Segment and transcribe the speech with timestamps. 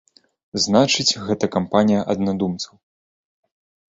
[0.63, 2.73] Значыць, гэта кампанія аднадумцаў.